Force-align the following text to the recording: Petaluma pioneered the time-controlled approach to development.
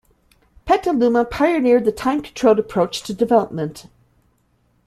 Petaluma 0.65 1.23
pioneered 1.23 1.85
the 1.85 1.91
time-controlled 1.91 2.57
approach 2.57 3.03
to 3.03 3.13
development. 3.13 3.85